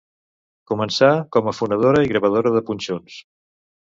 Començà 0.71 1.09
com 1.35 1.51
a 1.51 1.53
fonedora 1.57 2.03
i 2.07 2.11
gravadora 2.13 2.55
de 2.57 2.63
punxons. 2.71 3.21